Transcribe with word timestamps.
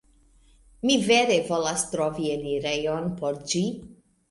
Mi 0.89 0.95
vere 1.09 1.35
volas 1.51 1.85
trovi 1.93 2.33
enirejon 2.39 3.09
por 3.23 3.41
ĝi 3.55 3.65